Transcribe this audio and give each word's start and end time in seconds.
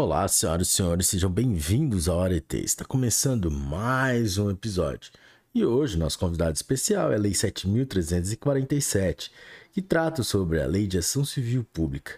Olá, 0.00 0.28
senhoras 0.28 0.68
e 0.68 0.74
senhores, 0.74 1.08
sejam 1.08 1.28
bem-vindos 1.28 2.08
ao 2.08 2.18
Hora 2.18 2.36
ET. 2.36 2.54
Está 2.54 2.84
começando 2.84 3.50
mais 3.50 4.38
um 4.38 4.48
episódio. 4.48 5.10
E 5.52 5.64
hoje, 5.64 5.98
nosso 5.98 6.16
convidado 6.16 6.54
especial 6.54 7.10
é 7.10 7.16
a 7.16 7.18
Lei 7.18 7.32
7.347, 7.32 9.32
que 9.72 9.82
trata 9.82 10.22
sobre 10.22 10.62
a 10.62 10.68
Lei 10.68 10.86
de 10.86 10.98
Ação 10.98 11.24
Civil 11.24 11.66
Pública. 11.72 12.12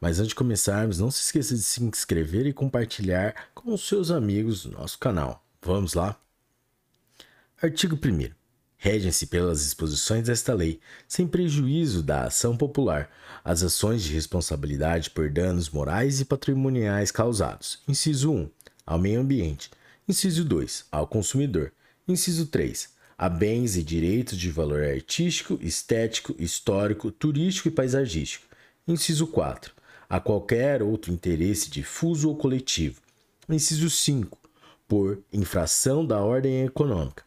Mas 0.00 0.18
antes 0.18 0.30
de 0.30 0.34
começarmos, 0.34 0.98
não 0.98 1.10
se 1.10 1.20
esqueça 1.20 1.54
de 1.54 1.60
se 1.60 1.84
inscrever 1.84 2.46
e 2.46 2.54
compartilhar 2.54 3.34
com 3.54 3.74
os 3.74 3.86
seus 3.86 4.10
amigos 4.10 4.64
nosso 4.64 4.98
canal. 4.98 5.44
Vamos 5.60 5.92
lá? 5.92 6.18
Artigo 7.60 7.96
1 7.96 8.45
regem-se 8.78 9.26
pelas 9.26 9.64
disposições 9.64 10.26
desta 10.26 10.54
lei, 10.54 10.80
sem 11.08 11.26
prejuízo 11.26 12.02
da 12.02 12.24
ação 12.24 12.56
popular, 12.56 13.10
as 13.44 13.62
ações 13.62 14.02
de 14.02 14.12
responsabilidade 14.12 15.10
por 15.10 15.30
danos 15.30 15.70
morais 15.70 16.20
e 16.20 16.24
patrimoniais 16.24 17.10
causados. 17.10 17.80
Inciso 17.88 18.32
1. 18.32 18.50
Ao 18.84 18.98
meio 18.98 19.20
ambiente. 19.20 19.70
Inciso 20.08 20.44
2. 20.44 20.86
Ao 20.92 21.06
consumidor. 21.06 21.72
Inciso 22.06 22.46
3. 22.46 22.90
A 23.18 23.28
bens 23.28 23.76
e 23.76 23.82
direitos 23.82 24.38
de 24.38 24.50
valor 24.50 24.84
artístico, 24.84 25.58
estético, 25.62 26.34
histórico, 26.38 27.10
turístico 27.10 27.68
e 27.68 27.70
paisagístico. 27.70 28.46
Inciso 28.86 29.26
4. 29.26 29.74
A 30.08 30.20
qualquer 30.20 30.82
outro 30.82 31.12
interesse 31.12 31.70
difuso 31.70 32.28
ou 32.28 32.36
coletivo. 32.36 33.00
Inciso 33.48 33.88
5. 33.88 34.38
Por 34.86 35.20
infração 35.32 36.06
da 36.06 36.20
ordem 36.20 36.64
econômica. 36.64 37.24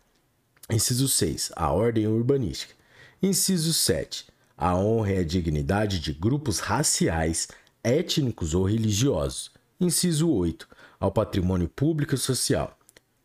Inciso 0.71 1.07
6. 1.07 1.51
A 1.55 1.71
ordem 1.71 2.05
urbanística. 2.05 2.75
Inciso 3.23 3.73
7. 3.73 4.27
A 4.55 4.75
honra 4.75 5.13
e 5.13 5.17
a 5.17 5.23
dignidade 5.23 5.99
de 5.99 6.13
grupos 6.13 6.59
raciais, 6.59 7.47
étnicos 7.83 8.53
ou 8.53 8.65
religiosos. 8.65 9.49
Inciso 9.81 10.29
8. 10.29 10.67
Ao 10.99 11.11
patrimônio 11.11 11.67
público 11.67 12.13
e 12.13 12.19
social. 12.19 12.77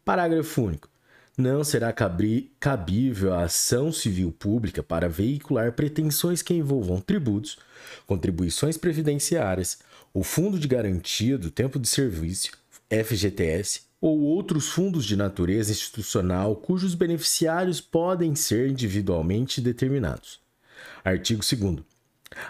Parágrafo 0.06 0.62
único. 0.62 0.88
Não 1.36 1.62
será 1.62 1.92
cabível 1.92 3.34
a 3.34 3.42
ação 3.42 3.92
civil 3.92 4.32
pública 4.32 4.82
para 4.82 5.08
veicular 5.08 5.72
pretensões 5.72 6.40
que 6.40 6.54
envolvam 6.54 6.98
tributos, 6.98 7.58
contribuições 8.06 8.78
previdenciárias, 8.78 9.80
o 10.14 10.22
Fundo 10.22 10.58
de 10.58 10.68
Garantia 10.68 11.36
do 11.36 11.50
Tempo 11.50 11.78
de 11.78 11.88
Serviço, 11.88 12.52
FGTS, 12.88 13.82
ou 14.04 14.20
outros 14.20 14.68
fundos 14.68 15.06
de 15.06 15.16
natureza 15.16 15.72
institucional 15.72 16.54
cujos 16.56 16.94
beneficiários 16.94 17.80
podem 17.80 18.34
ser 18.34 18.68
individualmente 18.68 19.62
determinados. 19.62 20.42
Artigo 21.02 21.40
2. 21.40 21.82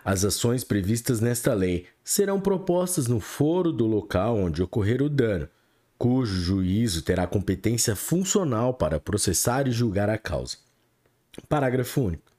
As 0.04 0.24
ações 0.24 0.64
previstas 0.64 1.20
nesta 1.20 1.54
lei 1.54 1.86
serão 2.02 2.40
propostas 2.40 3.06
no 3.06 3.20
foro 3.20 3.70
do 3.70 3.86
local 3.86 4.36
onde 4.36 4.64
ocorrer 4.64 5.00
o 5.00 5.08
dano, 5.08 5.48
cujo 5.96 6.34
juízo 6.40 7.02
terá 7.02 7.24
competência 7.24 7.94
funcional 7.94 8.74
para 8.74 8.98
processar 8.98 9.68
e 9.68 9.70
julgar 9.70 10.10
a 10.10 10.18
causa. 10.18 10.56
Parágrafo 11.48 12.00
único. 12.00 12.33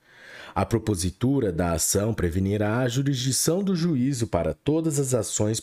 A 0.56 0.66
propositura 0.66 1.52
da 1.52 1.74
ação 1.74 2.14
prevenirá 2.14 2.80
a 2.80 2.88
jurisdição 2.88 3.62
do 3.62 3.76
juízo 3.76 4.26
para 4.26 4.54
todas 4.54 5.02
as 5.02 5.14
ações 5.14 5.62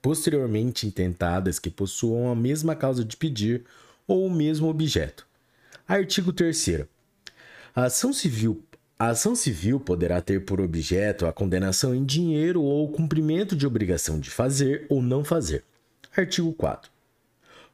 posteriormente 0.00 0.86
intentadas 0.86 1.58
que 1.58 1.68
possuam 1.68 2.32
a 2.32 2.34
mesma 2.34 2.74
causa 2.74 3.04
de 3.04 3.14
pedir 3.14 3.62
ou 4.08 4.26
o 4.26 4.30
mesmo 4.30 4.68
objeto. 4.68 5.26
Artigo 5.86 6.32
3. 6.32 6.86
A 7.76 7.84
ação 7.84 8.10
civil 8.10 8.64
a 8.98 9.08
ação 9.08 9.34
civil 9.34 9.80
poderá 9.80 10.20
ter 10.20 10.44
por 10.44 10.60
objeto 10.60 11.26
a 11.26 11.32
condenação 11.32 11.92
em 11.92 12.04
dinheiro 12.04 12.62
ou 12.62 12.84
o 12.84 12.92
cumprimento 12.92 13.56
de 13.56 13.66
obrigação 13.66 14.20
de 14.20 14.30
fazer 14.30 14.86
ou 14.88 15.02
não 15.02 15.24
fazer. 15.24 15.64
Artigo 16.16 16.52
4. 16.52 16.88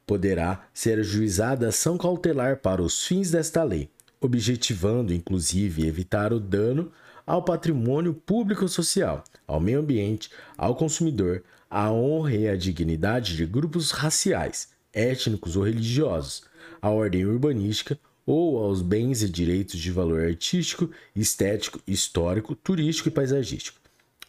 Poderá 0.06 0.66
ser 0.72 0.98
ajuizada 0.98 1.68
ação 1.68 1.98
cautelar 1.98 2.56
para 2.56 2.80
os 2.80 3.06
fins 3.06 3.30
desta 3.30 3.62
lei, 3.62 3.90
objetivando 4.20 5.12
inclusive 5.12 5.86
evitar 5.86 6.32
o 6.32 6.40
dano 6.40 6.90
ao 7.26 7.42
patrimônio 7.42 8.14
público-social, 8.14 9.22
ao 9.46 9.60
meio 9.60 9.80
ambiente, 9.80 10.30
ao 10.56 10.74
consumidor, 10.74 11.42
à 11.68 11.90
honra 11.92 12.34
e 12.34 12.48
à 12.48 12.56
dignidade 12.56 13.36
de 13.36 13.44
grupos 13.44 13.90
raciais, 13.90 14.68
étnicos 14.92 15.56
ou 15.56 15.62
religiosos, 15.62 16.42
à 16.80 16.88
ordem 16.90 17.26
urbanística 17.26 17.98
ou 18.24 18.58
aos 18.58 18.82
bens 18.82 19.22
e 19.22 19.28
direitos 19.28 19.78
de 19.78 19.90
valor 19.90 20.22
artístico, 20.22 20.90
estético, 21.14 21.80
histórico, 21.86 22.54
turístico 22.54 23.08
e 23.08 23.12
paisagístico. 23.12 23.78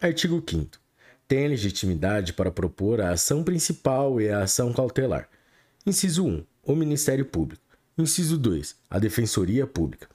Artigo 0.01 0.43
5 0.45 0.89
tem 1.29 1.47
legitimidade 1.47 2.33
para 2.33 2.49
propor 2.49 2.99
a 2.99 3.11
ação 3.11 3.43
principal 3.43 4.19
e 4.19 4.29
a 4.31 4.41
ação 4.41 4.73
cautelar. 4.73 5.29
Inciso 5.85 6.25
1. 6.25 6.43
O 6.63 6.75
Ministério 6.75 7.23
Público. 7.23 7.61
Inciso 7.99 8.37
2. 8.37 8.77
A 8.89 8.97
Defensoria 8.97 9.67
Pública. 9.67 10.07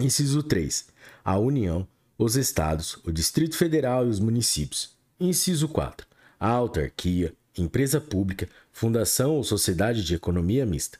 Inciso 0.00 0.42
3. 0.42 0.86
A 1.24 1.38
União, 1.38 1.86
os 2.18 2.34
Estados, 2.34 2.98
o 3.04 3.12
Distrito 3.12 3.56
Federal 3.56 4.04
e 4.04 4.08
os 4.08 4.18
municípios. 4.18 4.96
Inciso 5.20 5.68
4. 5.68 6.04
A 6.40 6.48
autarquia, 6.48 7.32
empresa 7.56 8.00
pública, 8.00 8.48
fundação 8.72 9.36
ou 9.36 9.44
sociedade 9.44 10.02
de 10.02 10.12
economia 10.16 10.66
mista. 10.66 10.98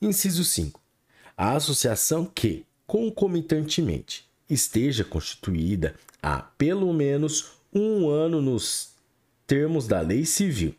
Inciso 0.00 0.46
5. 0.46 0.80
A 1.36 1.54
associação 1.56 2.24
que, 2.24 2.64
concomitantemente, 2.86 4.26
esteja 4.48 5.04
constituída 5.04 5.94
há 6.22 6.38
pelo 6.38 6.90
menos 6.94 7.50
um 7.70 8.08
ano 8.08 8.40
nos 8.40 8.94
termos 9.46 9.86
da 9.86 10.00
lei 10.00 10.24
civil. 10.24 10.74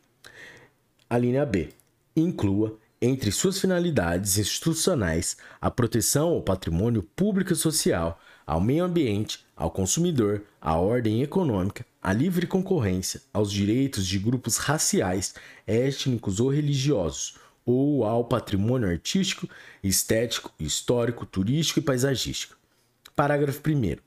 A 1.08 1.20
linha 1.20 1.46
B. 1.46 1.70
Inclua 2.16 2.81
entre 3.02 3.32
suas 3.32 3.60
finalidades 3.60 4.38
institucionais 4.38 5.36
a 5.60 5.72
proteção 5.72 6.30
ao 6.30 6.42
patrimônio 6.42 7.02
público 7.02 7.52
e 7.52 7.56
social, 7.56 8.20
ao 8.46 8.62
meio 8.62 8.84
ambiente, 8.84 9.44
ao 9.56 9.72
consumidor, 9.72 10.44
à 10.62 10.78
ordem 10.78 11.24
econômica, 11.24 11.84
à 12.02 12.14
livre 12.14 12.46
concorrência, 12.46 13.22
aos 13.34 13.52
direitos 13.52 14.06
de 14.06 14.20
grupos 14.20 14.58
raciais, 14.58 15.34
étnicos 15.66 16.40
ou 16.40 16.50
religiosos, 16.50 17.38
ou 17.66 18.04
ao 18.04 18.26
patrimônio 18.26 18.90
artístico, 18.90 19.48
estético, 19.84 20.52
histórico, 20.60 21.26
turístico 21.26 21.80
e 21.80 21.84
paisagístico. 21.84 22.56
Parágrafo 23.16 23.62
1. 23.68 23.98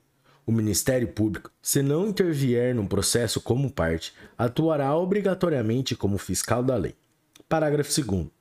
O 0.45 0.51
Ministério 0.51 1.07
Público, 1.07 1.51
se 1.61 1.81
não 1.81 2.07
intervier 2.07 2.75
num 2.75 2.85
processo 2.85 3.41
como 3.41 3.71
parte, 3.71 4.13
atuará 4.37 4.95
obrigatoriamente 4.95 5.95
como 5.95 6.17
fiscal 6.17 6.63
da 6.63 6.75
lei. 6.75 6.95
Parágrafo 7.49 7.89
2. 8.01 8.34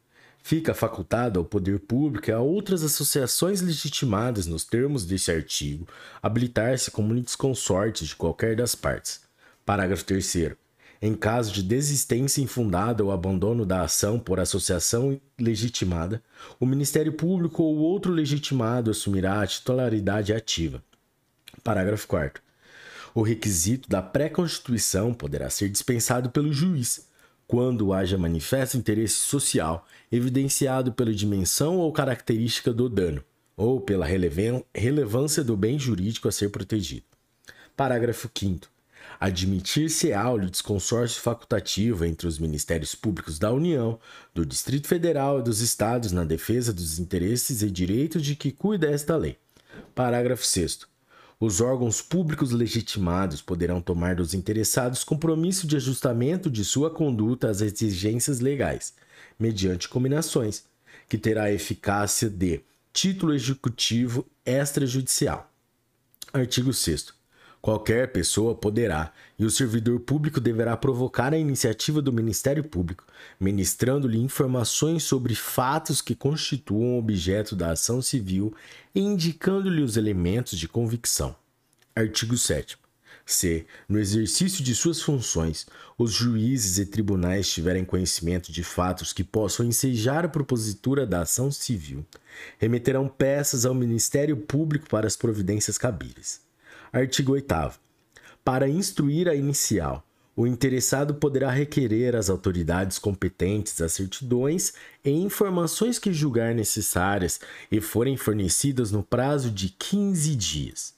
Fica 0.47 0.75
facultado 0.75 1.41
ao 1.41 1.45
poder 1.47 1.81
público 1.81 2.29
e 2.29 2.33
a 2.33 2.39
outras 2.39 2.83
associações 2.83 3.63
legitimadas 3.63 4.45
nos 4.45 4.63
termos 4.63 5.07
deste 5.07 5.31
artigo 5.31 5.89
habilitar-se 6.23 6.91
como 6.91 7.15
litisconsortes 7.15 8.09
de 8.09 8.15
qualquer 8.15 8.55
das 8.55 8.75
partes. 8.75 9.23
Parágrafo 9.65 10.05
3 10.05 10.55
em 11.01 11.15
caso 11.15 11.51
de 11.51 11.63
desistência 11.63 12.43
infundada 12.43 13.03
ou 13.03 13.11
abandono 13.11 13.65
da 13.65 13.83
ação 13.83 14.19
por 14.19 14.39
associação 14.39 15.19
legitimada, 15.39 16.23
o 16.61 16.67
Ministério 16.67 17.15
Público 17.15 17.63
ou 17.63 17.77
outro 17.77 18.13
legitimado 18.13 18.91
assumirá 18.91 19.41
a 19.41 19.47
titularidade 19.47 20.35
ativa. 20.35 20.83
Parágrafo 21.63 22.07
4. 22.07 22.43
O 23.15 23.23
requisito 23.23 23.89
da 23.89 24.03
pré-constituição 24.03 25.15
poderá 25.15 25.49
ser 25.49 25.71
dispensado 25.71 26.29
pelo 26.29 26.53
juiz, 26.53 27.07
quando 27.47 27.93
haja 27.93 28.19
manifesto 28.19 28.77
interesse 28.77 29.17
social 29.17 29.87
evidenciado 30.11 30.93
pela 30.93 31.13
dimensão 31.13 31.79
ou 31.79 31.93
característica 31.93 32.73
do 32.73 32.89
dano, 32.89 33.23
ou 33.57 33.81
pela 33.81 34.07
relevância 34.07 35.45
do 35.45 35.57
bem 35.57 35.79
jurídico 35.79 36.29
a 36.29 36.33
ser 36.33 36.51
protegido. 36.51 37.05
Parágrafo 37.77 38.31
5. 38.33 38.69
Admitir-se-á 39.21 40.31
o 40.33 40.39
desconsórcio 40.51 41.21
facultativo 41.21 42.05
entre 42.05 42.27
os 42.27 42.39
Ministérios 42.39 42.95
Públicos 42.95 43.39
da 43.39 43.53
União, 43.53 43.99
do 44.35 44.45
Distrito 44.45 44.89
Federal 44.89 45.41
e 45.41 45.43
dos 45.43 45.61
Estados 45.61 46.13
na 46.13 46.25
defesa 46.25 46.73
dos 46.73 46.99
interesses 46.99 47.63
e 47.63 47.71
direitos 47.71 48.23
de 48.23 48.35
que 48.35 48.51
cuida 48.51 48.91
esta 48.91 49.17
lei. 49.17 49.37
Parágrafo 49.95 50.45
6. 50.45 50.81
Os 51.39 51.61
órgãos 51.61 52.01
públicos 52.01 52.53
legitimados 52.53 53.43
poderão 53.43 53.81
tomar 53.81 54.17
dos 54.17 54.35
interessados 54.35 55.03
compromisso 55.03 55.67
de 55.67 55.77
ajustamento 55.77 56.51
de 56.51 56.65
sua 56.65 56.91
conduta 56.91 57.49
às 57.49 57.61
exigências 57.61 58.41
legais, 58.41 58.95
mediante 59.39 59.89
combinações, 59.89 60.65
que 61.09 61.19
terá 61.19 61.53
eficácia 61.53 62.31
de 62.31 62.61
título 62.93 63.35
executivo 63.35 64.27
extrajudicial. 64.47 65.51
Artigo 66.33 66.73
6. 66.73 67.24
Qualquer 67.65 68.13
pessoa 68.13 68.55
poderá, 68.55 69.11
e 69.39 69.45
o 69.47 69.51
servidor 69.51 69.99
público 69.99 70.39
deverá 70.39 70.77
provocar 70.77 71.33
a 71.33 71.39
iniciativa 71.39 72.03
do 72.03 72.13
Ministério 72.13 72.63
Público, 72.63 73.07
ministrando-lhe 73.41 74.19
informações 74.19 75.03
sobre 75.05 75.35
fatos 75.35 76.03
que 76.03 76.15
constituam 76.15 76.99
objeto 76.99 77.57
da 77.57 77.71
ação 77.71 78.03
civil 78.03 78.55
e 78.95 79.01
indicando-lhe 79.01 79.81
os 79.81 79.97
elementos 79.97 80.59
de 80.59 80.69
convicção. 80.69 81.35
Artigo 81.97 82.37
7. 82.37 82.77
Se, 83.25 83.65
no 83.89 83.99
exercício 83.99 84.63
de 84.63 84.75
suas 84.75 85.01
funções, 85.01 85.65
os 85.97 86.13
juízes 86.13 86.77
e 86.77 86.85
tribunais 86.85 87.49
tiverem 87.49 87.83
conhecimento 87.83 88.53
de 88.53 88.63
fatos 88.63 89.11
que 89.11 89.25
possam 89.25 89.65
ensejar 89.65 90.27
a 90.27 90.29
propositura 90.29 91.07
da 91.07 91.23
ação 91.23 91.51
civil, 91.51 92.05
remeterão 92.59 93.09
peças 93.09 93.65
ao 93.65 93.75
Ministério 93.75 94.37
Público 94.37 94.87
para 94.87 95.07
as 95.07 95.17
providências 95.17 95.79
cabíveis. 95.79 96.44
Artigo 96.95 97.33
8. 97.33 97.81
Para 98.45 98.69
instruir 98.69 99.29
a 99.29 99.35
inicial, 99.35 100.07
o 100.37 100.47
interessado 100.47 101.15
poderá 101.15 101.51
requerer 101.51 102.15
às 102.15 102.31
autoridades 102.31 103.01
competentes 103.01 103.81
as 103.81 103.95
certidões 103.95 104.75
e 105.05 105.11
informações 105.11 105.99
que 105.99 106.13
julgar 106.13 106.55
necessárias 106.55 107.41
e 107.69 107.81
forem 107.81 108.17
fornecidas 108.17 108.93
no 108.93 109.03
prazo 109.03 109.51
de 109.51 109.71
15 109.71 110.37
dias. 110.37 110.95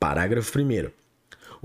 Parágrafo 0.00 0.58
1 0.58 1.05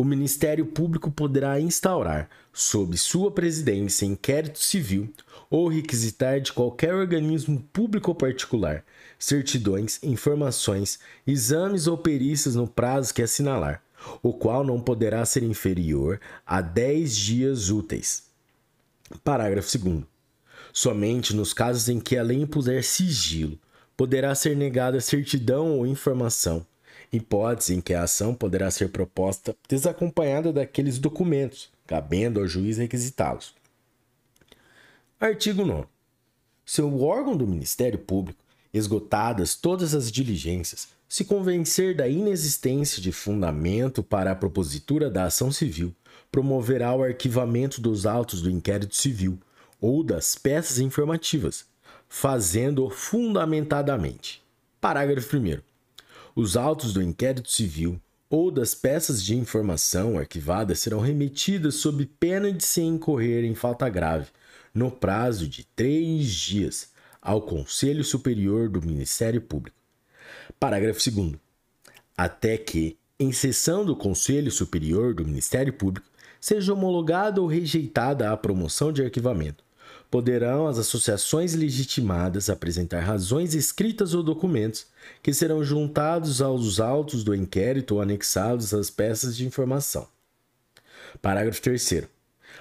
o 0.02 0.04
Ministério 0.04 0.66
Público 0.66 1.12
poderá 1.12 1.60
instaurar, 1.62 2.28
sob 2.52 2.98
sua 2.98 3.30
presidência, 3.30 4.04
inquérito 4.04 4.58
civil 4.58 5.14
ou 5.48 5.68
requisitar 5.68 6.42
de 6.42 6.52
qualquer 6.52 6.96
organismo 6.96 7.64
público 7.72 8.10
ou 8.10 8.16
particular 8.16 8.84
certidões, 9.20 10.00
informações, 10.02 10.98
exames 11.28 11.86
ou 11.86 12.00
perícias 12.00 12.56
no 12.56 12.68
prazo 12.68 13.14
que 13.14 13.22
assinalar, 13.22 13.84
o 14.24 14.34
qual 14.34 14.64
não 14.64 14.82
poderá 14.82 15.24
ser 15.24 15.44
inferior 15.44 16.20
a 16.48 16.62
10 16.62 17.16
dias 17.16 17.70
úteis. 17.70 18.24
Parágrafo 19.24 19.78
2. 19.78 20.04
Somente 20.74 21.36
nos 21.36 21.54
casos 21.54 21.88
em 21.90 22.00
que 22.00 22.18
a 22.18 22.24
lei 22.24 22.42
impuser 22.42 22.84
sigilo, 22.84 23.60
poderá 23.96 24.34
ser 24.34 24.58
negada 24.58 25.00
certidão 25.00 25.78
ou 25.78 25.86
informação 25.86 26.66
hipótese 27.12 27.76
em 27.76 27.82
que 27.82 27.94
a 27.94 28.04
ação 28.04 28.34
poderá 28.34 28.72
ser 28.72 28.90
proposta 28.90 29.56
desacompanhada 29.68 30.54
daqueles 30.54 30.98
documentos, 30.98 31.70
cabendo 31.86 32.40
ao 32.40 32.48
juiz 32.48 32.78
requisitá-los. 32.78 33.54
Artigo 35.20 35.66
9. 35.66 35.88
Se 36.66 36.82
o 36.82 37.04
órgão 37.04 37.36
do 37.36 37.46
Ministério 37.46 38.00
Público, 38.00 38.44
esgotadas 38.74 39.56
todas 39.56 39.94
as 39.94 40.12
diligências, 40.12 40.88
se 41.08 41.26
convencer 41.26 41.94
da 41.94 42.08
inexistência 42.08 43.02
de 43.02 43.12
fundamento 43.12 44.02
para 44.02 44.32
a 44.32 44.36
propositura 44.36 45.10
da 45.10 45.26
ação 45.26 45.52
civil, 45.52 45.94
promoverá 46.32 46.96
o 46.96 47.04
arquivamento 47.04 47.82
dos 47.82 48.06
autos 48.06 48.42
do 48.42 48.50
inquérito 48.50 48.96
civil 48.96 49.38
ou 49.82 50.04
das 50.04 50.36
peças 50.36 50.80
informativas, 50.80 51.66
fazendo-o 52.08 52.90
fundamentadamente. 52.90 54.42
Parágrafo 54.80 55.36
1 55.36 55.71
os 56.36 56.56
autos 56.56 56.94
do 56.94 57.02
inquérito 57.02 57.50
civil 57.50 58.00
ou 58.30 58.50
das 58.50 58.74
peças 58.74 59.24
de 59.24 59.36
informação 59.36 60.18
arquivadas 60.18 60.80
serão 60.80 61.00
remetidas 61.00 61.76
sob 61.76 62.06
pena 62.20 62.52
de 62.52 62.64
se 62.64 62.82
incorrer 62.82 63.44
em 63.44 63.54
falta 63.54 63.90
grave, 63.90 64.28
no 64.74 64.90
prazo 64.90 65.48
de 65.48 65.66
três 65.76 66.34
dias, 66.34 66.92
ao 67.22 67.42
Conselho 67.42 68.04
Superior 68.04 68.70
do 68.70 68.82
Ministério 68.82 69.42
Público. 69.42 69.78
Parágrafo 70.58 71.00
2. 71.12 71.36
Até 72.18 72.58
que, 72.58 72.98
em 73.20 73.32
sessão 73.34 73.86
do 73.86 73.96
Conselho 73.96 74.50
Superior 74.50 75.14
do 75.14 75.26
Ministério 75.26 75.74
Público, 75.74 76.08
seja 76.40 76.74
homologada 76.74 77.42
ou 77.42 77.48
rejeitada 77.48 78.32
a 78.32 78.38
promoção 78.38 78.92
de 78.92 79.04
arquivamento, 79.04 79.64
poderão 80.12 80.68
as 80.68 80.78
associações 80.78 81.54
legitimadas 81.54 82.50
apresentar 82.50 83.00
razões 83.00 83.56
escritas 83.56 84.14
ou 84.14 84.22
documentos 84.22 84.88
que 85.24 85.34
serão 85.34 85.64
juntados 85.64 86.42
aos 86.42 86.82
autos 86.82 87.24
do 87.24 87.34
inquérito 87.34 87.96
ou 87.96 88.02
anexados 88.02 88.74
às 88.74 88.90
peças 88.90 89.38
de 89.38 89.48
informação. 89.48 90.06
Parágrafo 91.22 91.62
3. 91.62 92.04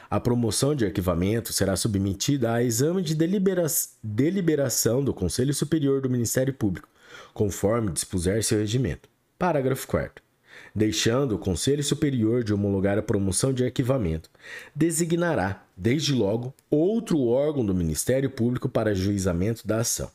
A 0.08 0.20
promoção 0.20 0.76
de 0.76 0.84
arquivamento 0.84 1.52
será 1.52 1.74
submetida 1.74 2.52
a 2.52 2.62
exame 2.62 3.02
de 3.02 3.16
delibera 3.16 3.66
deliberação 4.02 5.02
do 5.02 5.12
Conselho 5.12 5.52
Superior 5.52 6.00
do 6.00 6.10
Ministério 6.10 6.54
Público, 6.54 6.88
conforme 7.34 7.90
dispuser 7.90 8.44
seu 8.44 8.58
regimento. 8.58 9.08
Parágrafo 9.36 9.88
4 9.88 10.30
deixando 10.74 11.34
o 11.34 11.38
Conselho 11.38 11.82
Superior 11.82 12.44
de 12.44 12.54
homologar 12.54 12.98
a 12.98 13.02
promoção 13.02 13.52
de 13.52 13.64
arquivamento, 13.64 14.30
designará, 14.74 15.64
desde 15.80 16.12
logo, 16.12 16.54
outro 16.70 17.24
órgão 17.24 17.64
do 17.64 17.74
Ministério 17.74 18.28
Público 18.28 18.68
para 18.68 18.94
juizamento 18.94 19.66
da 19.66 19.78
ação. 19.78 20.10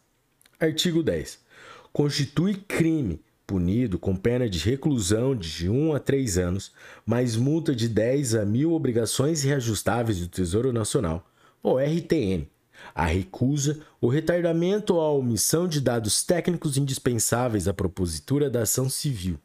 Artigo 0.59 1.01
10. 1.01 1.39
Constitui 1.91 2.53
crime 2.53 3.19
punido 3.47 3.97
com 3.97 4.15
pena 4.15 4.47
de 4.47 4.59
reclusão 4.59 5.35
de 5.35 5.67
1 5.67 5.95
a 5.95 5.99
3 5.99 6.37
anos, 6.37 6.71
mais 7.03 7.35
multa 7.35 7.75
de 7.75 7.89
10 7.89 8.35
a 8.35 8.45
mil 8.45 8.73
obrigações 8.73 9.41
reajustáveis 9.41 10.19
do 10.19 10.27
Tesouro 10.27 10.71
Nacional, 10.71 11.27
ou 11.63 11.79
RTN, 11.79 12.47
a 12.93 13.05
recusa, 13.05 13.79
o 13.99 14.07
retardamento 14.07 14.93
ou 14.93 15.01
a 15.01 15.11
omissão 15.11 15.67
de 15.67 15.81
dados 15.81 16.23
técnicos 16.23 16.77
indispensáveis 16.77 17.67
à 17.67 17.73
propositura 17.73 18.51
da 18.51 18.61
ação 18.61 18.87
civil, 18.87 19.39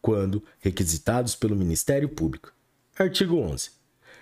quando 0.00 0.42
requisitados 0.60 1.34
pelo 1.34 1.56
Ministério 1.56 2.08
Público. 2.08 2.52
Artigo 2.96 3.36
11. 3.36 3.75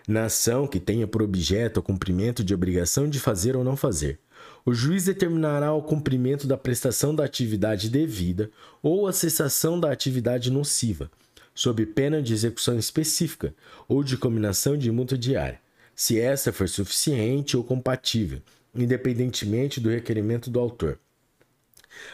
Na 0.06 0.26
ação 0.26 0.66
que 0.66 0.78
tenha 0.78 1.06
por 1.06 1.22
objeto 1.22 1.80
o 1.80 1.82
cumprimento 1.82 2.44
de 2.44 2.54
obrigação 2.54 3.08
de 3.08 3.18
fazer 3.18 3.56
ou 3.56 3.64
não 3.64 3.74
fazer, 3.74 4.20
o 4.64 4.74
juiz 4.74 5.04
determinará 5.06 5.72
o 5.72 5.82
cumprimento 5.82 6.46
da 6.46 6.58
prestação 6.58 7.14
da 7.14 7.24
atividade 7.24 7.88
devida 7.88 8.50
ou 8.82 9.06
a 9.06 9.12
cessação 9.12 9.80
da 9.80 9.90
atividade 9.90 10.50
nociva, 10.50 11.10
sob 11.54 11.86
pena 11.86 12.22
de 12.22 12.34
execução 12.34 12.78
específica 12.78 13.54
ou 13.88 14.04
de 14.04 14.18
combinação 14.18 14.76
de 14.76 14.90
multa 14.90 15.16
diária, 15.16 15.60
se 15.94 16.20
esta 16.20 16.52
for 16.52 16.68
suficiente 16.68 17.56
ou 17.56 17.64
compatível, 17.64 18.42
independentemente 18.74 19.80
do 19.80 19.88
requerimento 19.88 20.50
do 20.50 20.60
autor. 20.60 20.98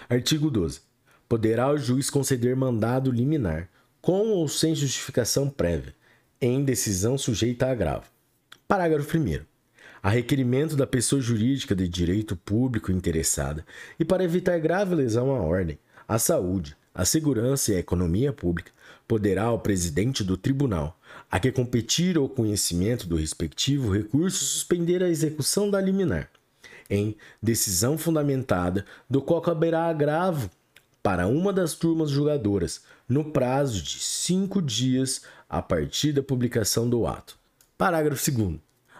Artigo 0.08 0.50
12 0.50 0.80
poderá 1.28 1.70
o 1.70 1.78
juiz 1.78 2.10
conceder 2.10 2.56
mandado 2.56 3.10
liminar, 3.10 3.68
com 4.02 4.30
ou 4.30 4.48
sem 4.48 4.74
justificação 4.74 5.48
prévia, 5.48 5.94
em 6.40 6.64
decisão 6.64 7.18
sujeita 7.18 7.66
a 7.66 7.72
agravo. 7.72 8.06
Parágrafo 8.66 9.18
1. 9.18 9.40
A 10.02 10.08
requerimento 10.08 10.74
da 10.74 10.86
pessoa 10.86 11.20
jurídica 11.20 11.74
de 11.74 11.86
direito 11.86 12.34
público 12.34 12.90
interessada 12.90 13.66
e 13.98 14.04
para 14.06 14.24
evitar 14.24 14.58
grave 14.58 14.94
lesão 14.94 15.30
à 15.30 15.40
ordem, 15.42 15.78
à 16.08 16.18
saúde, 16.18 16.74
à 16.94 17.04
segurança 17.04 17.72
e 17.72 17.76
à 17.76 17.78
economia 17.78 18.32
pública, 18.32 18.72
poderá 19.06 19.52
o 19.52 19.58
presidente 19.58 20.24
do 20.24 20.36
tribunal, 20.36 20.98
a 21.30 21.38
que 21.38 21.52
competir 21.52 22.16
o 22.16 22.28
conhecimento 22.28 23.06
do 23.06 23.16
respectivo 23.16 23.92
recurso, 23.92 24.42
suspender 24.42 25.02
a 25.02 25.10
execução 25.10 25.70
da 25.70 25.78
liminar, 25.78 26.30
em 26.88 27.16
decisão 27.42 27.98
fundamentada, 27.98 28.86
do 29.10 29.20
qual 29.20 29.42
caberá 29.42 29.84
agravo 29.84 30.48
para 31.02 31.26
uma 31.26 31.52
das 31.52 31.74
turmas 31.74 32.10
julgadoras, 32.10 32.82
no 33.08 33.32
prazo 33.32 33.82
de 33.82 33.98
cinco 33.98 34.60
dias 34.60 35.22
a 35.48 35.60
partir 35.60 36.12
da 36.12 36.22
publicação 36.22 36.88
do 36.88 37.06
ato. 37.06 37.38
Parágrafo 37.76 38.30
2. 38.30 38.58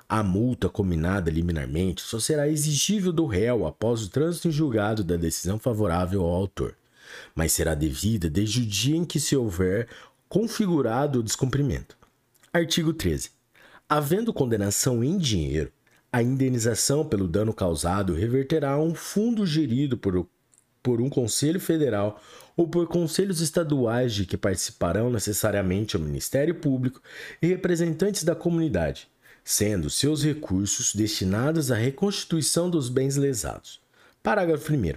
A 0.09 0.23
multa 0.25 0.69
combinada 0.69 1.31
liminarmente 1.31 2.03
só 2.03 2.19
será 2.19 2.49
exigível 2.49 3.13
do 3.13 3.27
réu 3.27 3.67
após 3.67 4.03
o 4.03 4.09
trânsito 4.09 4.49
em 4.49 4.51
julgado 4.51 5.05
da 5.05 5.17
decisão 5.17 5.59
favorável 5.59 6.23
ao 6.23 6.35
autor, 6.35 6.75
mas 7.35 7.53
será 7.53 7.75
devida 7.75 8.29
desde 8.29 8.63
o 8.63 8.67
dia 8.67 8.97
em 8.97 9.05
que 9.05 9.21
se 9.21 9.37
houver 9.37 9.87
configurado 10.29 11.21
o 11.21 11.23
descumprimento. 11.23 11.97
Artigo 12.53 12.93
13. 12.93 13.31
Havendo 13.89 14.33
condenação 14.33 15.05
em 15.05 15.17
dinheiro, 15.17 15.71
a 16.13 16.21
indenização 16.23 17.05
pelo 17.05 17.29
dano 17.29 17.55
causado 17.55 18.15
reverterá 18.15 18.73
a 18.73 18.81
um 18.81 18.95
fundo 18.95 19.47
gerido 19.47 19.97
por 19.97 20.17
por 20.83 21.01
um 21.01 21.09
Conselho 21.09 21.61
Federal 21.61 22.21
ou 22.57 22.69
por 22.69 22.87
conselhos 22.89 23.41
estaduais 23.41 24.13
de 24.15 24.27
que 24.27 24.37
participarão 24.37 25.11
necessariamente 25.11 25.97
o 25.97 26.01
Ministério 26.01 26.55
Público 26.55 27.01
e 27.41 27.47
representantes 27.47 28.23
da 28.23 28.35
comunidade, 28.35 29.09
sendo 29.43 29.89
seus 29.89 30.23
recursos 30.23 30.95
destinados 30.95 31.71
à 31.71 31.77
reconstituição 31.77 32.69
dos 32.69 32.89
bens 32.89 33.17
lesados. 33.17 33.81
Parágrafo 34.23 34.73
1. 34.73 34.95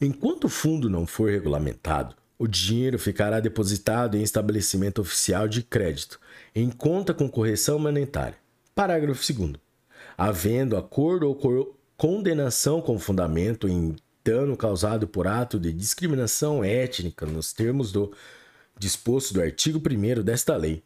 Enquanto 0.00 0.44
o 0.44 0.48
fundo 0.48 0.90
não 0.90 1.06
for 1.06 1.30
regulamentado, 1.30 2.14
o 2.38 2.46
dinheiro 2.46 2.98
ficará 2.98 3.40
depositado 3.40 4.16
em 4.16 4.22
estabelecimento 4.22 5.00
oficial 5.00 5.48
de 5.48 5.62
crédito, 5.62 6.20
em 6.54 6.70
conta 6.70 7.14
com 7.14 7.30
correção 7.30 7.78
monetária. 7.78 8.36
Parágrafo 8.74 9.32
2. 9.32 9.54
Havendo 10.18 10.76
acordo 10.76 11.28
ou 11.28 11.76
condenação 11.96 12.82
com 12.82 12.98
fundamento 12.98 13.68
em 13.68 13.96
dano 14.26 14.56
causado 14.56 15.06
por 15.06 15.28
ato 15.28 15.56
de 15.56 15.72
discriminação 15.72 16.64
étnica 16.64 17.24
nos 17.24 17.52
termos 17.52 17.92
do 17.92 18.12
disposto 18.76 19.32
do 19.32 19.40
artigo 19.40 19.78
1 19.78 20.22
desta 20.24 20.56
lei, 20.56 20.82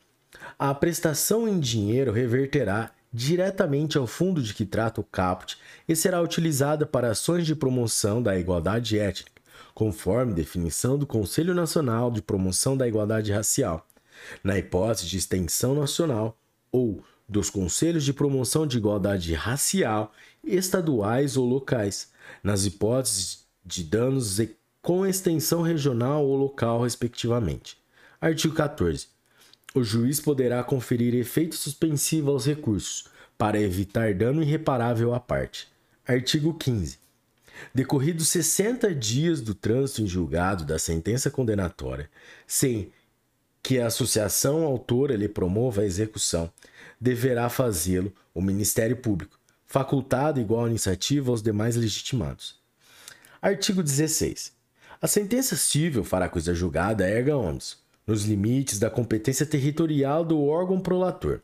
a 0.58 0.74
prestação 0.74 1.48
em 1.48 1.58
dinheiro 1.58 2.12
reverterá 2.12 2.90
diretamente 3.10 3.96
ao 3.96 4.06
fundo 4.06 4.42
de 4.42 4.52
que 4.52 4.66
trata 4.66 5.00
o 5.00 5.04
caput 5.04 5.56
e 5.88 5.96
será 5.96 6.20
utilizada 6.20 6.84
para 6.84 7.10
ações 7.10 7.46
de 7.46 7.56
promoção 7.56 8.22
da 8.22 8.38
igualdade 8.38 8.98
étnica, 8.98 9.32
conforme 9.74 10.34
definição 10.34 10.98
do 10.98 11.06
Conselho 11.06 11.54
Nacional 11.54 12.10
de 12.10 12.20
Promoção 12.20 12.76
da 12.76 12.86
Igualdade 12.86 13.32
Racial, 13.32 13.86
Na 14.44 14.58
hipótese 14.58 15.06
de 15.06 15.16
extensão 15.16 15.74
nacional 15.74 16.36
ou 16.70 17.02
dos 17.26 17.48
Conselhos 17.48 18.04
de 18.04 18.12
Promoção 18.12 18.66
de 18.66 18.76
Igualdade 18.76 19.32
Racial, 19.32 20.12
estaduais 20.44 21.36
ou 21.38 21.46
locais, 21.46 22.10
nas 22.42 22.64
hipóteses 22.64 23.44
de 23.64 23.84
danos 23.84 24.38
com 24.82 25.06
extensão 25.06 25.62
regional 25.62 26.24
ou 26.24 26.36
local, 26.36 26.82
respectivamente. 26.82 27.76
Artigo 28.20 28.54
14. 28.54 29.08
O 29.74 29.82
juiz 29.84 30.20
poderá 30.20 30.64
conferir 30.64 31.14
efeito 31.14 31.56
suspensivo 31.56 32.30
aos 32.30 32.46
recursos, 32.46 33.04
para 33.40 33.58
evitar 33.58 34.12
dano 34.12 34.42
irreparável 34.42 35.14
à 35.14 35.18
parte. 35.18 35.66
Artigo 36.06 36.52
15. 36.52 36.98
Decorridos 37.74 38.28
60 38.28 38.94
dias 38.94 39.40
do 39.40 39.54
trânsito 39.54 40.02
em 40.02 40.06
julgado 40.06 40.62
da 40.62 40.78
sentença 40.78 41.30
condenatória, 41.30 42.10
sem 42.46 42.92
que 43.62 43.78
a 43.78 43.86
associação 43.86 44.62
autora 44.64 45.16
lhe 45.16 45.26
promova 45.26 45.80
a 45.80 45.86
execução, 45.86 46.52
deverá 47.00 47.48
fazê-lo 47.48 48.12
o 48.34 48.42
Ministério 48.42 48.98
Público, 48.98 49.39
facultado 49.70 50.40
igual 50.40 50.66
iniciativa 50.66 51.30
aos 51.30 51.40
demais 51.40 51.76
legitimados. 51.76 52.56
Artigo 53.40 53.84
16. 53.84 54.52
A 55.00 55.06
sentença 55.06 55.54
civil 55.54 56.02
fará 56.02 56.28
coisa 56.28 56.52
julgada 56.52 57.08
erga 57.08 57.36
omnes, 57.36 57.78
nos 58.04 58.24
limites 58.24 58.80
da 58.80 58.90
competência 58.90 59.46
territorial 59.46 60.24
do 60.24 60.42
órgão 60.44 60.80
prolator, 60.80 61.40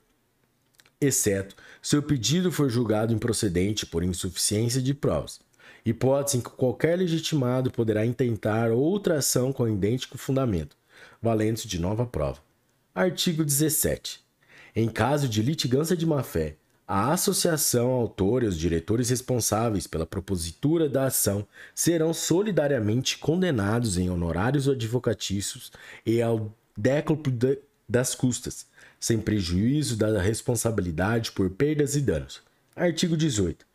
exceto 1.00 1.54
se 1.80 1.96
o 1.96 2.02
pedido 2.02 2.50
for 2.50 2.68
julgado 2.68 3.14
improcedente 3.14 3.86
por 3.86 4.02
insuficiência 4.02 4.82
de 4.82 4.92
provas, 4.92 5.38
hipótese 5.84 6.38
em 6.38 6.40
que 6.40 6.50
qualquer 6.50 6.98
legitimado 6.98 7.70
poderá 7.70 8.04
intentar 8.04 8.72
outra 8.72 9.18
ação 9.18 9.52
com 9.52 9.68
idêntico 9.68 10.18
fundamento, 10.18 10.76
valendo-se 11.22 11.68
de 11.68 11.80
nova 11.80 12.04
prova. 12.04 12.40
Artigo 12.92 13.44
17. 13.44 14.20
Em 14.74 14.88
caso 14.88 15.28
de 15.28 15.42
litigância 15.42 15.96
de 15.96 16.04
má-fé, 16.04 16.56
a 16.86 17.12
associação 17.12 17.90
autora 17.90 18.44
e 18.44 18.48
os 18.48 18.58
diretores 18.58 19.10
responsáveis 19.10 19.86
pela 19.86 20.06
propositura 20.06 20.88
da 20.88 21.06
ação 21.06 21.46
serão 21.74 22.14
solidariamente 22.14 23.18
condenados 23.18 23.98
em 23.98 24.08
honorários 24.08 24.68
advocatícios 24.68 25.72
e 26.04 26.22
ao 26.22 26.54
décuplo 26.76 27.32
das 27.88 28.14
custas, 28.14 28.66
sem 29.00 29.18
prejuízo 29.18 29.96
da 29.96 30.20
responsabilidade 30.20 31.32
por 31.32 31.50
perdas 31.50 31.96
e 31.96 32.00
danos. 32.00 32.40
Artigo 32.74 33.16
18. 33.16 33.66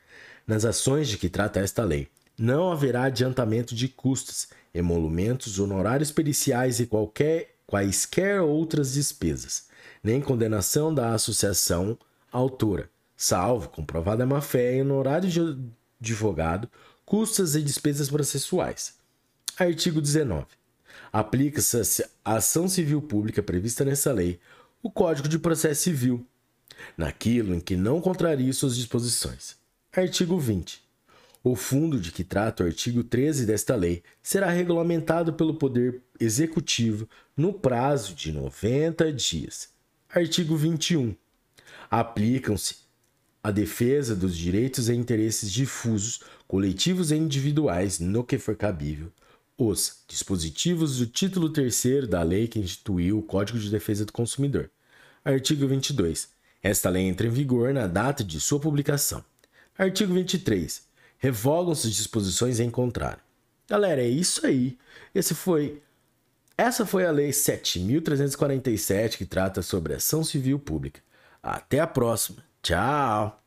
Nas 0.48 0.66
ações 0.66 1.08
de 1.08 1.18
que 1.18 1.30
trata 1.30 1.60
esta 1.60 1.84
lei, 1.84 2.08
não 2.38 2.72
haverá 2.72 3.04
adiantamento 3.04 3.76
de 3.76 3.88
custas, 3.88 4.48
emolumentos, 4.74 5.60
honorários 5.60 6.12
periciais 6.12 6.80
e 6.80 6.86
qualquer, 6.86 7.56
quaisquer 7.68 8.42
outras 8.42 8.94
despesas 8.94 9.70
nem 10.04 10.20
condenação 10.20 10.94
da 10.94 11.14
associação 11.14 11.98
autora, 12.32 12.90
salvo 13.22 13.70
comprovada 13.70 14.26
má-fé 14.26 14.74
em 14.74 14.82
honorário 14.82 15.30
de 15.30 15.40
advogado, 16.02 16.68
custas 17.06 17.54
e 17.54 17.62
despesas 17.62 18.10
processuais. 18.10 18.96
Artigo 19.60 20.02
19. 20.02 20.48
Aplica-se 21.14 22.04
à 22.26 22.38
ação 22.38 22.68
civil 22.68 23.00
pública 23.00 23.44
prevista 23.44 23.86
nessa 23.86 24.12
lei 24.12 24.40
o 24.82 24.90
Código 24.90 25.28
de 25.28 25.38
Processo 25.38 25.84
Civil, 25.84 26.26
naquilo 26.98 27.54
em 27.54 27.60
que 27.60 27.76
não 27.76 28.02
contrarie 28.02 28.52
suas 28.54 28.76
disposições. 28.76 29.56
Artigo 29.96 30.40
20. 30.40 30.82
O 31.44 31.56
fundo 31.56 32.00
de 32.00 32.12
que 32.12 32.24
trata 32.24 32.64
o 32.64 32.66
artigo 32.66 33.04
13 33.04 33.46
desta 33.46 33.76
lei 33.76 34.02
será 34.24 34.50
regulamentado 34.50 35.34
pelo 35.34 35.54
Poder 35.54 36.02
Executivo 36.20 37.08
no 37.38 37.54
prazo 37.54 38.16
de 38.16 38.32
90 38.32 39.14
dias, 39.14 39.70
Artigo 40.10 40.58
21. 40.58 41.16
Aplicam-se 41.90 42.81
à 43.44 43.52
defesa 43.52 44.16
dos 44.16 44.38
direitos 44.38 44.90
e 44.90 44.94
interesses 44.94 45.52
difusos, 45.52 46.22
coletivos 46.48 47.12
e 47.12 47.16
individuais, 47.16 48.00
no 48.00 48.24
que 48.24 48.38
for 48.38 48.56
cabível, 48.56 49.12
os 49.58 50.04
dispositivos 50.08 50.98
do 50.98 51.06
título 51.06 51.50
3 51.50 52.08
da 52.08 52.22
lei 52.24 52.48
que 52.48 52.60
instituiu 52.60 53.20
o 53.20 53.24
Código 53.24 53.60
de 53.60 53.70
Defesa 53.70 54.06
do 54.06 54.12
Consumidor. 54.12 54.70
Artigo 55.24 55.68
22. 55.68 56.30
Esta 56.64 56.90
lei 56.90 57.04
entra 57.04 57.28
em 57.28 57.32
vigor 57.32 57.74
na 57.74 57.88
data 57.88 58.24
de 58.24 58.40
sua 58.40 58.60
publicação. 58.60 59.24
Artigo 59.78 60.14
23. 60.14 60.84
Revogam-se 61.18 61.88
as 61.88 61.94
disposições 61.94 62.60
em 62.60 62.70
contrário. 62.70 63.22
Galera, 63.68 64.02
é 64.02 64.10
isso 64.10 64.46
aí. 64.46 64.78
Esse 65.14 65.34
foi 65.34 65.82
essa 66.58 66.86
foi 66.86 67.06
a 67.06 67.12
Lei 67.12 67.32
7.347 67.32 69.18
que 69.18 69.26
trata 69.26 69.64
sobre 69.64 69.96
ação 69.96 70.24
civil 70.24 70.60
pública. 70.60 71.02
Até 71.42 71.80
a 71.80 71.88
próxima. 71.88 72.44
Tchau! 72.64 73.41